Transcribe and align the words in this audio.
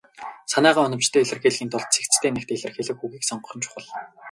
Санаагаа 0.51 0.85
оновчтой 0.87 1.21
илэрхийлэхийн 1.23 1.71
тулд 1.71 1.89
цэгцтэй, 1.93 2.31
нягт 2.33 2.49
илэрхийлэх 2.55 2.99
үгийг 3.05 3.23
сонгох 3.25 3.51
нь 3.55 3.63
чухал. 3.63 3.85